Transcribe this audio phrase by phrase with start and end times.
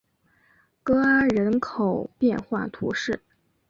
[0.83, 3.21] 戈阿人口变化图示